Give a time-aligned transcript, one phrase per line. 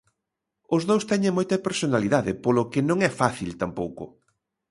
[0.75, 4.03] Os dous teñen moita personalidade, polo que non é fácil tampouco.